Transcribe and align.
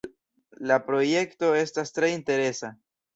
La 0.69 0.77
projekto 0.87 1.49
estas 1.59 1.93
tre 1.99 2.09
interesa. 2.15 2.73